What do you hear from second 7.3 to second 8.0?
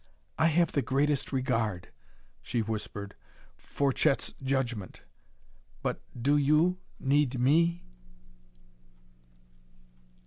me?"